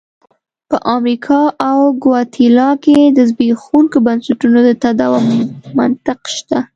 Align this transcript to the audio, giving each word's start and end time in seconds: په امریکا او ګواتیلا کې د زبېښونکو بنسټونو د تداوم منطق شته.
په 0.69 0.77
امریکا 0.95 1.41
او 1.69 1.79
ګواتیلا 2.03 2.69
کې 2.83 2.97
د 3.17 3.19
زبېښونکو 3.29 3.97
بنسټونو 4.05 4.59
د 4.67 4.69
تداوم 4.83 5.25
منطق 5.77 6.19
شته. 6.35 6.59